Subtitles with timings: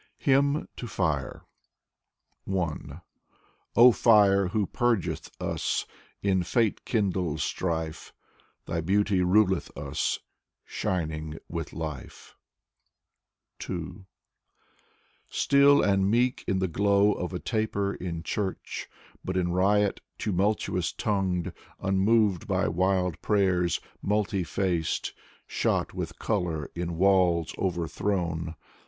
[0.19, 1.41] 76 Konstantin
[2.47, 3.01] Balmont HYMN TO FIRE
[3.75, 5.85] Oh, fire who purgeth us
[6.23, 8.11] In fate kindled strife,
[8.65, 10.17] Thy beauty ruleth us,
[10.65, 12.35] Shining with life!
[13.59, 14.07] 2
[15.29, 18.89] Still and meek in the glow of a taper in church,
[19.23, 25.13] But in riot— tumultuous tongued, Unmoved by wild prayers, multi faced,
[25.45, 28.55] Shot with color in walls overthrown.